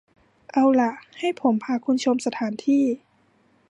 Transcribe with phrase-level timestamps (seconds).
[0.51, 2.83] เอาละ ให้ผมพาคุณชมสถานที่